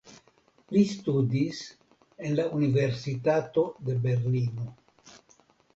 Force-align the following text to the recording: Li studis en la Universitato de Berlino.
Li 0.75 0.81
studis 0.91 1.59
en 2.29 2.35
la 2.41 2.47
Universitato 2.61 3.69
de 3.91 4.01
Berlino. 4.09 4.69